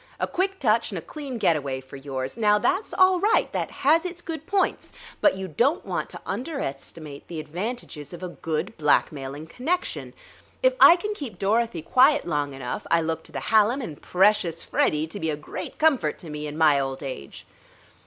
A 0.19 0.25
quick 0.25 0.57
touch 0.57 0.89
and 0.89 0.97
a 0.97 1.01
clean 1.03 1.37
getaway 1.37 1.79
for 1.79 1.95
yours. 1.95 2.35
Now, 2.35 2.57
that's 2.57 2.91
all 2.91 3.19
right; 3.19 3.47
that 3.53 3.69
has 3.69 4.03
its 4.03 4.19
good 4.19 4.47
points, 4.47 4.91
but 5.21 5.37
you 5.37 5.47
don't 5.47 5.85
want 5.85 6.09
to 6.09 6.21
underestimate 6.25 7.27
the 7.27 7.39
advantages 7.39 8.11
of 8.11 8.23
a 8.23 8.29
good 8.29 8.75
blackmailing 8.79 9.45
connection.... 9.45 10.13
If 10.63 10.73
I 10.79 10.95
can 10.95 11.13
keep 11.13 11.37
Dorothy 11.37 11.83
quiet 11.83 12.25
long 12.25 12.55
enough, 12.55 12.87
I 12.89 12.99
look 13.01 13.21
to 13.25 13.31
the 13.31 13.41
Hallam 13.51 13.79
and 13.79 14.01
precious 14.01 14.63
Freddie 14.63 15.05
to 15.05 15.19
be 15.19 15.29
a 15.29 15.37
great 15.37 15.77
comfort 15.77 16.17
to 16.17 16.31
me 16.31 16.47
in 16.47 16.57
my 16.57 16.79
old 16.79 17.03
age." 17.03 17.45